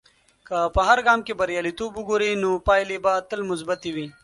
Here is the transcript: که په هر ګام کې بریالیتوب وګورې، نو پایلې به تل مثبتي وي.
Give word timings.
که 0.47 0.57
په 0.75 0.81
هر 0.87 0.99
ګام 1.07 1.19
کې 1.25 1.37
بریالیتوب 1.39 1.91
وګورې، 1.95 2.31
نو 2.43 2.51
پایلې 2.67 2.97
به 3.03 3.13
تل 3.29 3.41
مثبتي 3.51 3.91
وي. 3.95 4.07